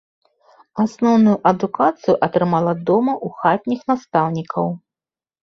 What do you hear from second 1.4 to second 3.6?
адукацыю атрымала дома ў